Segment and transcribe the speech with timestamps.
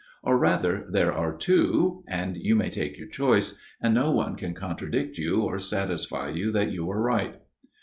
[0.23, 4.55] Or rather there are two, and you may take your choice, and no one can
[4.55, 7.39] contradict you or satisfy you that you are right."